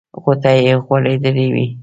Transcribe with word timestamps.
غوټۍ 0.23 0.57
یې 0.65 0.73
غوړېدلې 0.85 1.47
وې. 1.53 1.65